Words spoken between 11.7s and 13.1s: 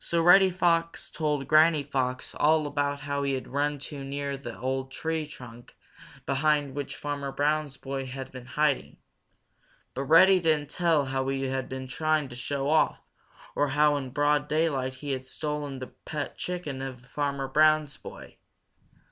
trying to show off,